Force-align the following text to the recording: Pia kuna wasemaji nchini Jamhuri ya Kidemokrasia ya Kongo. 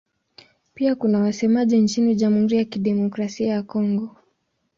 Pia 0.73 0.95
kuna 0.95 1.19
wasemaji 1.19 1.77
nchini 1.77 2.15
Jamhuri 2.15 2.57
ya 2.57 2.65
Kidemokrasia 2.65 3.47
ya 3.53 3.63
Kongo. 3.63 4.17